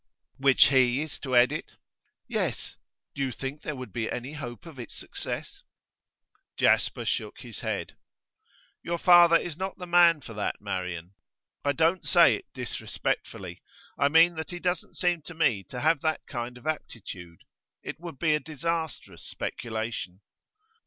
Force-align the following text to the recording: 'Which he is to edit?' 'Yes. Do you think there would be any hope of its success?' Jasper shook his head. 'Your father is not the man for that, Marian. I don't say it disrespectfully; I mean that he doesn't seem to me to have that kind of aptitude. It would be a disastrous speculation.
'Which 0.39 0.69
he 0.69 1.01
is 1.03 1.19
to 1.19 1.35
edit?' 1.35 1.73
'Yes. 2.27 2.75
Do 3.13 3.21
you 3.21 3.31
think 3.31 3.61
there 3.61 3.75
would 3.75 3.93
be 3.93 4.11
any 4.11 4.33
hope 4.33 4.65
of 4.65 4.79
its 4.79 4.95
success?' 4.95 5.61
Jasper 6.57 7.05
shook 7.05 7.41
his 7.41 7.59
head. 7.59 7.95
'Your 8.81 8.97
father 8.97 9.35
is 9.35 9.55
not 9.57 9.77
the 9.77 9.85
man 9.85 10.21
for 10.21 10.33
that, 10.33 10.55
Marian. 10.59 11.13
I 11.63 11.73
don't 11.73 12.03
say 12.03 12.33
it 12.33 12.45
disrespectfully; 12.55 13.61
I 13.95 14.07
mean 14.09 14.33
that 14.37 14.49
he 14.49 14.57
doesn't 14.57 14.97
seem 14.97 15.21
to 15.21 15.35
me 15.35 15.63
to 15.65 15.81
have 15.81 16.01
that 16.01 16.25
kind 16.25 16.57
of 16.57 16.65
aptitude. 16.65 17.43
It 17.83 17.99
would 17.99 18.17
be 18.17 18.33
a 18.33 18.39
disastrous 18.39 19.21
speculation. 19.23 20.21